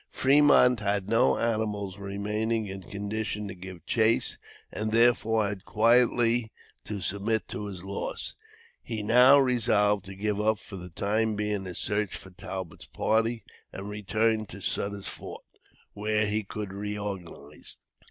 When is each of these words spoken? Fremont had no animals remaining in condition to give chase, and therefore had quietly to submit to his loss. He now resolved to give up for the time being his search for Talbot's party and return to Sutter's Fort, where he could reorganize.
Fremont 0.09 0.79
had 0.79 1.07
no 1.07 1.37
animals 1.37 1.99
remaining 1.99 2.65
in 2.65 2.81
condition 2.81 3.47
to 3.47 3.53
give 3.53 3.85
chase, 3.85 4.39
and 4.71 4.91
therefore 4.91 5.47
had 5.47 5.63
quietly 5.63 6.51
to 6.85 7.01
submit 7.01 7.47
to 7.49 7.67
his 7.67 7.83
loss. 7.83 8.33
He 8.81 9.03
now 9.03 9.37
resolved 9.37 10.05
to 10.05 10.15
give 10.15 10.41
up 10.41 10.57
for 10.57 10.77
the 10.77 10.89
time 10.89 11.35
being 11.35 11.65
his 11.65 11.77
search 11.77 12.15
for 12.15 12.31
Talbot's 12.31 12.87
party 12.87 13.43
and 13.71 13.91
return 13.91 14.47
to 14.47 14.59
Sutter's 14.59 15.07
Fort, 15.07 15.43
where 15.93 16.25
he 16.25 16.43
could 16.43 16.73
reorganize. 16.73 17.77